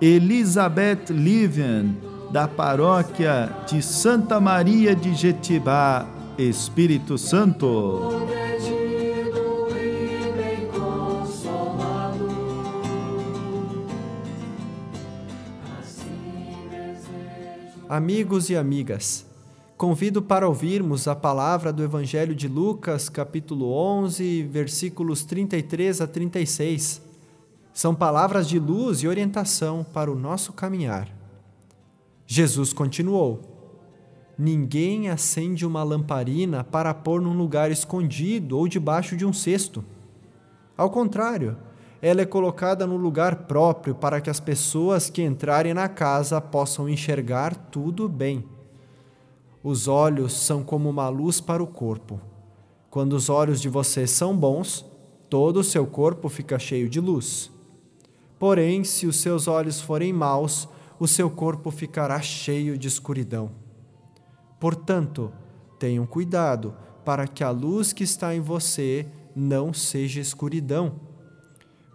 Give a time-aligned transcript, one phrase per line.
[0.00, 1.96] Elizabeth Livian,
[2.30, 6.06] da paróquia de Santa Maria de Jetibá,
[6.38, 8.28] Espírito Santo.
[17.88, 19.26] Amigos e amigas,
[19.76, 27.07] convido para ouvirmos a palavra do Evangelho de Lucas, capítulo 11, versículos 33 a 36
[27.78, 31.08] são palavras de luz e orientação para o nosso caminhar.
[32.26, 33.40] Jesus continuou:
[34.36, 39.84] Ninguém acende uma lamparina para pôr num lugar escondido ou debaixo de um cesto.
[40.76, 41.56] Ao contrário,
[42.02, 46.88] ela é colocada no lugar próprio para que as pessoas que entrarem na casa possam
[46.88, 48.44] enxergar tudo bem.
[49.62, 52.20] Os olhos são como uma luz para o corpo.
[52.90, 54.84] Quando os olhos de vocês são bons,
[55.30, 57.56] todo o seu corpo fica cheio de luz.
[58.38, 63.50] Porém, se os seus olhos forem maus, o seu corpo ficará cheio de escuridão.
[64.60, 65.32] Portanto,
[65.78, 71.00] tenham cuidado para que a luz que está em você não seja escuridão.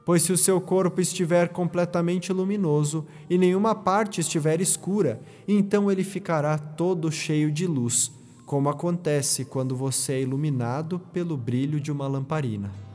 [0.06, 6.04] Pois se o seu corpo estiver completamente luminoso e nenhuma parte estiver escura, então ele
[6.04, 8.12] ficará todo cheio de luz,
[8.46, 12.93] como acontece quando você é iluminado pelo brilho de uma lamparina.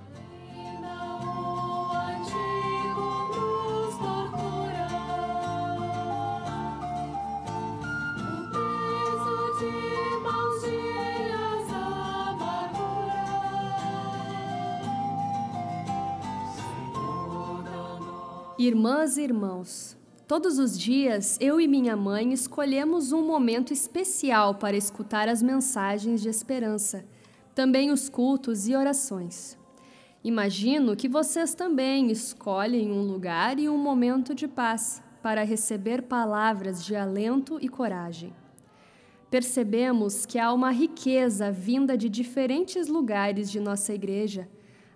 [19.16, 19.96] E irmãos,
[20.26, 26.20] todos os dias eu e minha mãe escolhemos um momento especial para escutar as mensagens
[26.20, 27.06] de esperança,
[27.54, 29.56] também os cultos e orações.
[30.22, 36.84] Imagino que vocês também escolhem um lugar e um momento de paz para receber palavras
[36.84, 38.34] de alento e coragem.
[39.30, 44.47] Percebemos que há uma riqueza vinda de diferentes lugares de nossa igreja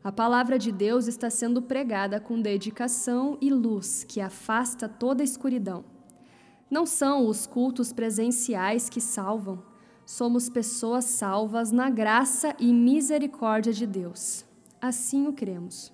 [0.05, 5.25] a palavra de Deus está sendo pregada com dedicação e luz que afasta toda a
[5.25, 5.85] escuridão.
[6.69, 9.63] Não são os cultos presenciais que salvam,
[10.05, 14.45] somos pessoas salvas na graça e misericórdia de Deus.
[14.81, 15.93] Assim o cremos.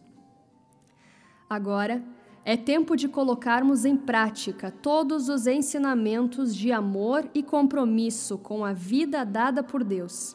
[1.51, 2.03] Agora,
[2.47, 8.73] é tempo de colocarmos em prática todos os ensinamentos de amor e compromisso com a
[8.73, 10.35] vida dada por Deus.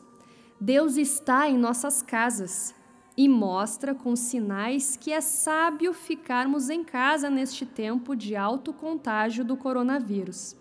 [0.61, 2.75] Deus está em nossas casas
[3.15, 9.45] e mostra com sinais que é sábio ficarmos em casa neste tempo de alto contágio
[9.45, 10.55] do coronavírus.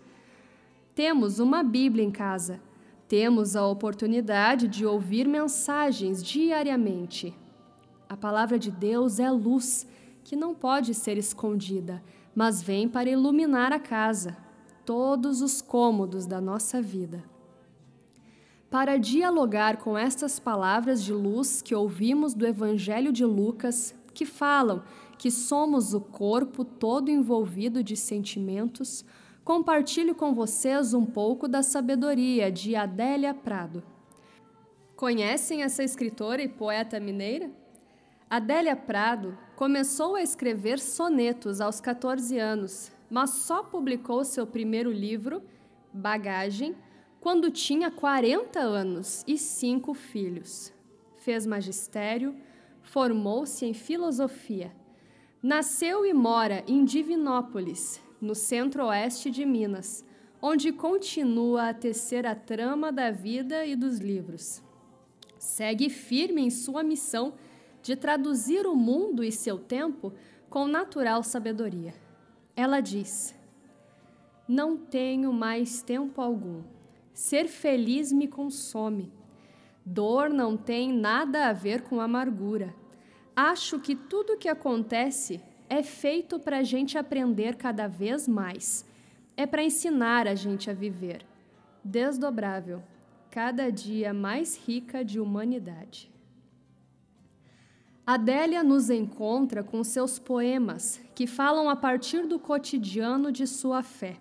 [0.93, 2.61] Temos uma Bíblia em casa.
[3.07, 7.35] Temos a oportunidade de ouvir mensagens diariamente.
[8.07, 9.87] A palavra de Deus é luz
[10.23, 12.03] que não pode ser escondida,
[12.35, 14.37] mas vem para iluminar a casa,
[14.85, 17.23] todos os cômodos da nossa vida.
[18.73, 24.81] Para dialogar com estas palavras de luz que ouvimos do Evangelho de Lucas, que falam
[25.15, 29.05] que somos o corpo todo envolvido de sentimentos,
[29.45, 33.83] compartilho com vocês um pouco da sabedoria de Adélia Prado.
[34.95, 37.51] Conhecem essa escritora e poeta mineira?
[38.27, 45.43] Adélia Prado começou a escrever sonetos aos 14 anos, mas só publicou seu primeiro livro,
[45.93, 46.75] Bagagem,
[47.23, 50.73] quando tinha 40 anos e cinco filhos.
[51.15, 52.35] Fez magistério,
[52.81, 54.75] formou-se em filosofia.
[55.41, 60.03] Nasceu e mora em Divinópolis, no centro-oeste de Minas,
[60.41, 64.61] onde continua a tecer a trama da vida e dos livros.
[65.39, 67.35] Segue firme em sua missão
[67.81, 70.13] de traduzir o mundo e seu tempo
[70.49, 71.93] com natural sabedoria.
[72.53, 73.33] Ela diz:
[74.45, 76.63] Não tenho mais tempo algum
[77.13, 79.11] Ser feliz me consome.
[79.85, 82.73] Dor não tem nada a ver com amargura.
[83.35, 88.85] Acho que tudo o que acontece é feito para a gente aprender cada vez mais.
[89.35, 91.25] É para ensinar a gente a viver.
[91.83, 92.81] Desdobrável,
[93.29, 96.11] cada dia mais rica de humanidade.
[98.05, 104.17] Adélia nos encontra com seus poemas, que falam a partir do cotidiano de sua fé.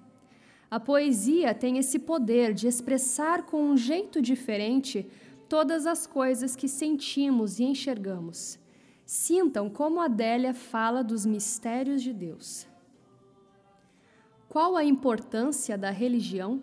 [0.72, 5.06] A poesia tem esse poder de expressar com um jeito diferente
[5.46, 8.58] todas as coisas que sentimos e enxergamos.
[9.04, 12.66] Sintam como Adélia fala dos mistérios de Deus.
[14.48, 16.62] Qual a importância da religião?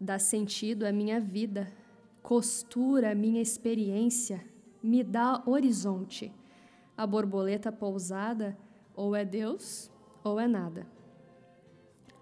[0.00, 1.72] Dá sentido à minha vida,
[2.22, 4.40] costura a minha experiência,
[4.80, 6.32] me dá horizonte.
[6.96, 8.56] A borboleta pousada
[8.94, 9.90] ou é Deus
[10.22, 10.93] ou é nada.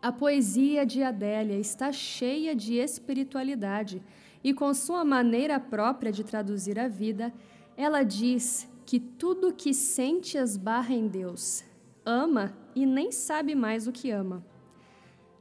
[0.03, 4.03] A poesia de Adélia está cheia de espiritualidade
[4.43, 7.33] e, com sua maneira própria de traduzir a vida,
[7.77, 11.65] ela diz que tudo que sente esbarra em Deus,
[12.05, 14.45] ama e nem sabe mais o que ama.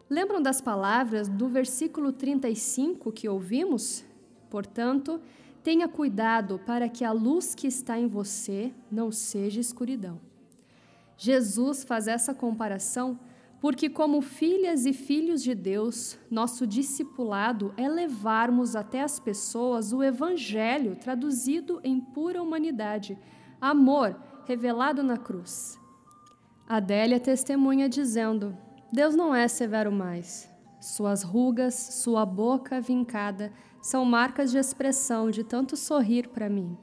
[0.08, 4.06] Lembram das palavras do versículo 35 que ouvimos?
[4.50, 5.20] Portanto,
[5.64, 10.20] Tenha cuidado para que a luz que está em você não seja escuridão.
[11.16, 13.20] Jesus faz essa comparação
[13.62, 20.02] porque, como filhas e filhos de Deus, nosso discipulado é levarmos até as pessoas o
[20.02, 23.16] Evangelho traduzido em pura humanidade,
[23.62, 25.80] amor revelado na cruz.
[26.68, 28.58] Adélia testemunha dizendo:
[28.92, 30.50] Deus não é severo mais.
[30.80, 36.76] Suas rugas, sua boca vincada, são marcas de expressão de tanto sorrir para mim.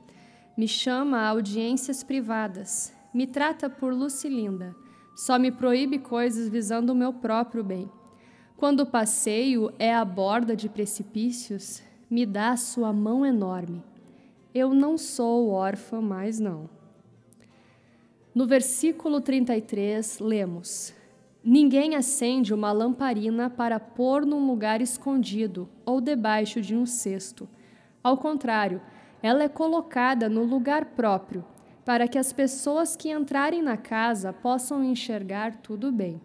[0.57, 4.77] Me chama a audiências privadas, me trata por Lucilinda,
[5.19, 7.91] só me proíbe coisas visando o meu próprio bem.
[8.57, 13.83] Quando o passeio é à borda de precipícios, me dá sua mão enorme.
[14.55, 16.71] Eu não sou órfã mais não.
[18.33, 20.95] No versículo 33, lemos:
[21.43, 27.49] Ninguém acende uma lamparina para pôr num lugar escondido ou debaixo de um cesto.
[28.05, 28.81] Ao contrário,
[29.21, 31.45] ela é colocada no lugar próprio,
[31.89, 36.21] para que as pessoas que entrarem na casa possam enxergar tudo bem.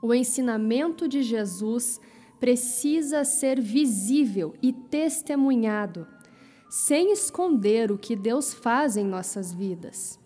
[0.00, 2.00] O ensinamento de Jesus
[2.38, 6.06] precisa ser visível e testemunhado,
[6.70, 10.20] sem esconder o que Deus faz em nossas vidas.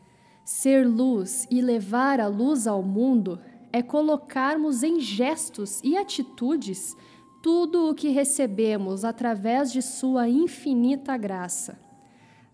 [0.45, 3.41] Ser luz e levar a luz ao mundo
[3.73, 6.95] é colocarmos em gestos e atitudes
[7.43, 11.83] tudo o que recebemos através de Sua infinita graça.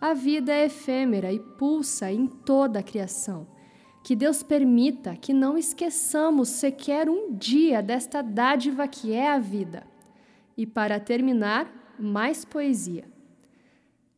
[0.00, 3.46] A vida é efêmera e pulsa em toda a criação.
[4.02, 9.86] Que Deus permita que não esqueçamos sequer um dia desta dádiva que é a vida.
[10.56, 13.04] E para terminar, mais poesia.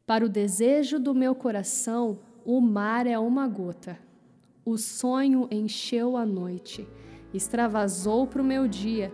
[0.06, 3.98] Para o desejo do meu coração, o mar é uma gota
[4.64, 6.88] o sonho encheu a noite,
[7.34, 9.12] extravasou para o meu dia,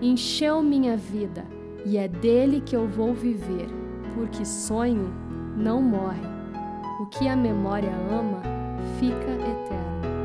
[0.00, 1.46] encheu minha vida,
[1.86, 3.66] e é dele que eu vou viver,
[4.14, 5.10] porque sonho
[5.60, 6.22] não morre.
[7.00, 8.42] O que a memória ama
[8.98, 10.19] fica eterno.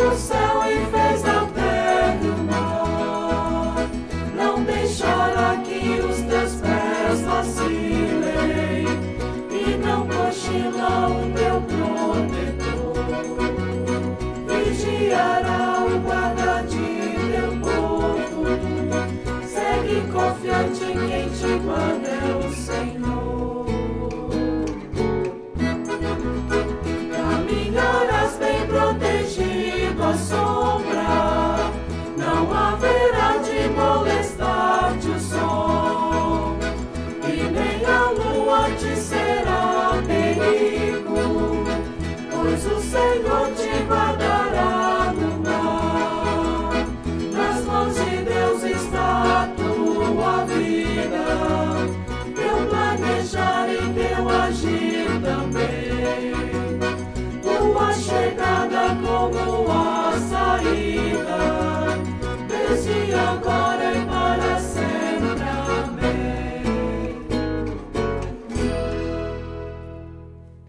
[0.00, 1.07] o céu e fez.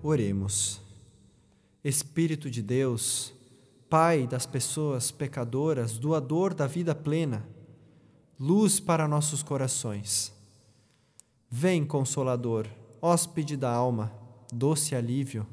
[0.09, 0.81] Oremos.
[1.83, 3.31] Espírito de Deus,
[3.87, 7.47] Pai das pessoas pecadoras, doador da vida plena,
[8.39, 10.33] luz para nossos corações.
[11.47, 12.65] Vem, Consolador,
[12.99, 14.11] hóspede da alma,
[14.51, 15.45] doce alívio.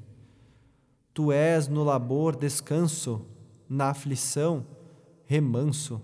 [1.12, 3.26] Tu és no labor descanso,
[3.68, 4.66] na aflição
[5.26, 6.00] remanso.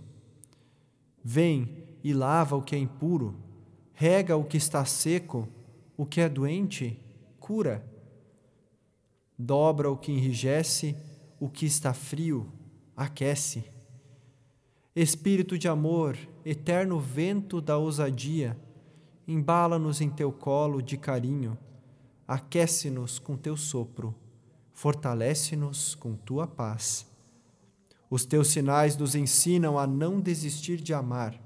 [1.25, 3.35] Vem e lava o que é impuro,
[3.94, 5.49] rega o que está seco,
[5.97, 7.00] o que é doente,
[7.40, 7.90] cura
[9.39, 10.97] dobra o que enrijece,
[11.41, 12.53] o que está frio,
[12.97, 13.65] aquece.
[14.95, 18.57] Espírito de amor, eterno vento da ousadia,
[19.27, 21.57] embala-nos em teu colo de carinho,
[22.29, 24.15] aquece-nos com teu sopro,
[24.73, 27.07] fortalece-nos com tua paz.
[28.11, 31.41] Os teus sinais nos ensinam a não desistir de amar.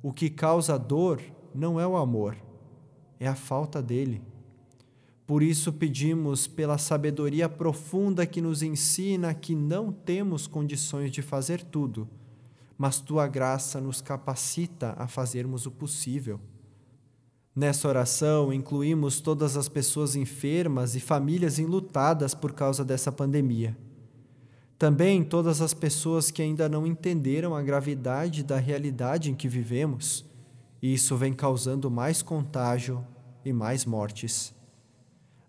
[0.00, 1.20] O que causa dor
[1.52, 2.36] não é o amor,
[3.18, 4.22] é a falta dele.
[5.26, 11.62] Por isso pedimos pela sabedoria profunda que nos ensina que não temos condições de fazer
[11.62, 12.08] tudo,
[12.76, 16.40] mas tua graça nos capacita a fazermos o possível.
[17.54, 23.76] Nessa oração, incluímos todas as pessoas enfermas e famílias enlutadas por causa dessa pandemia.
[24.78, 30.24] Também todas as pessoas que ainda não entenderam a gravidade da realidade em que vivemos,
[30.82, 33.06] e isso vem causando mais contágio
[33.44, 34.52] e mais mortes.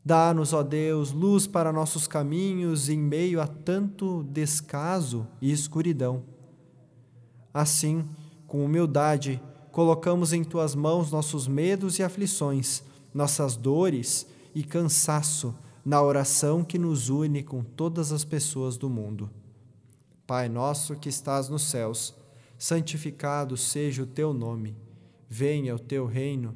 [0.06, 6.24] Dá-nos, ó Deus, luz para nossos caminhos em meio a tanto descaso e escuridão.
[7.54, 8.06] Assim,
[8.46, 9.42] com humildade,
[9.72, 12.84] colocamos em tuas mãos nossos medos e aflições,
[13.14, 15.56] nossas dores e cansaço
[15.86, 19.30] na oração que nos une com todas as pessoas do mundo.
[20.28, 22.14] Pai nosso que estás nos céus,
[22.58, 24.76] santificado seja o teu nome.
[25.30, 26.56] Venha o teu reino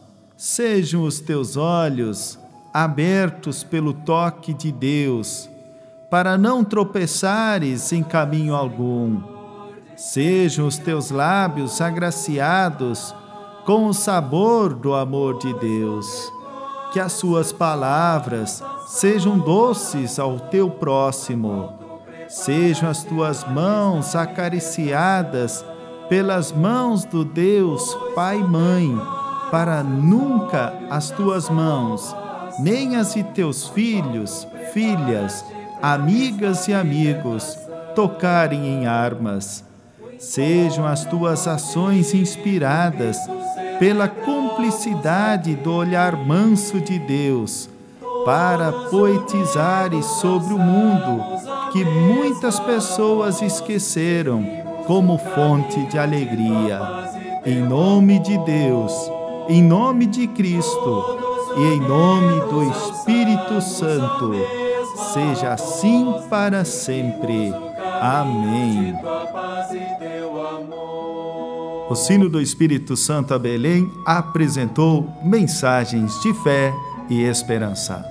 [0.43, 2.39] Sejam os teus olhos
[2.73, 5.47] abertos pelo toque de Deus,
[6.09, 9.21] para não tropeçares em caminho algum.
[9.95, 13.13] Sejam os teus lábios agraciados
[13.67, 16.33] com o sabor do amor de Deus.
[16.91, 21.71] Que as suas palavras sejam doces ao teu próximo.
[22.27, 25.63] Sejam as tuas mãos acariciadas
[26.09, 29.20] pelas mãos do Deus Pai e Mãe
[29.51, 32.15] para nunca as tuas mãos,
[32.57, 35.43] nem as de teus filhos, filhas,
[35.81, 37.57] amigas e amigos
[37.93, 39.63] tocarem em armas.
[40.17, 43.17] Sejam as tuas ações inspiradas
[43.77, 47.69] pela cumplicidade do olhar manso de Deus,
[48.23, 51.23] para poetizares sobre o mundo
[51.73, 54.45] que muitas pessoas esqueceram
[54.85, 56.79] como fonte de alegria.
[57.43, 59.11] Em nome de Deus
[59.49, 61.19] em nome de Cristo
[61.57, 64.33] e em nome do Espírito Santo.
[65.13, 67.53] Seja assim para sempre.
[68.01, 68.95] Amém.
[71.89, 76.73] O sino do Espírito Santo a Belém apresentou mensagens de fé
[77.09, 78.10] e esperança.